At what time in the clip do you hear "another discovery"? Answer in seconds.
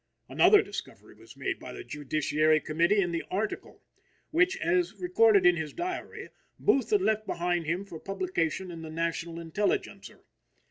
0.27-1.13